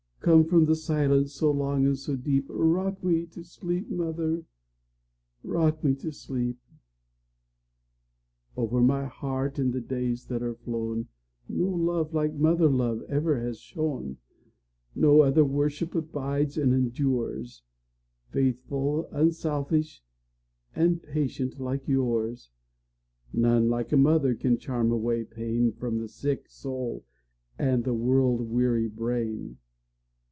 Come 0.23 0.45
from 0.45 0.65
the 0.67 0.75
silence 0.75 1.33
so 1.33 1.49
long 1.49 1.83
and 1.87 1.97
so 1.97 2.15
deep;—Rock 2.15 3.03
me 3.03 3.25
to 3.25 3.43
sleep, 3.43 3.89
mother,—rock 3.89 5.83
me 5.83 5.95
to 5.95 6.11
sleep! 6.11 6.59
Over 8.55 8.81
my 8.81 9.05
heart, 9.05 9.57
in 9.57 9.71
the 9.71 9.81
days 9.81 10.27
that 10.27 10.43
are 10.43 10.53
flown, 10.53 11.07
No 11.49 11.65
love 11.69 12.13
like 12.13 12.35
mother 12.35 12.69
love 12.69 13.01
ever 13.09 13.41
has 13.41 13.57
shone; 13.59 14.17
No 14.93 15.21
other 15.21 15.43
worship 15.43 15.95
abides 15.95 16.55
and 16.55 16.71
endures,—Faithful, 16.71 19.07
unselfish, 19.11 20.03
and 20.75 21.01
patient 21.01 21.59
like 21.59 21.87
yours:None 21.87 23.69
like 23.69 23.91
a 23.91 23.97
mother 23.97 24.35
can 24.35 24.59
charm 24.59 24.91
away 24.91 25.25
painFrom 25.25 25.97
the 25.99 26.07
sick 26.07 26.47
soul 26.47 27.03
and 27.57 27.83
the 27.83 27.95
world 27.95 28.41
weary 28.47 28.87
brain. 28.87 29.57